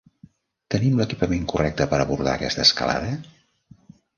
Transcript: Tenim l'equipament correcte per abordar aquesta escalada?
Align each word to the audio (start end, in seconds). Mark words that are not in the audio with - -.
Tenim 0.75 0.95
l'equipament 1.01 1.45
correcte 1.53 1.87
per 1.93 1.99
abordar 2.07 2.33
aquesta 2.39 2.67
escalada? 2.67 3.17